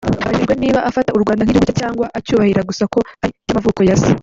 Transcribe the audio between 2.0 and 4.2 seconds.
acyubahira gusa ko ari icy’amavuko ya Se